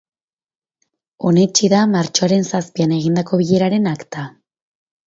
Onetsi 1.31 1.69
da 1.75 1.83
martxoaren 1.93 2.49
zazpian 2.53 2.99
egindako 2.99 3.43
bileraren 3.45 3.93
akta. 3.97 4.27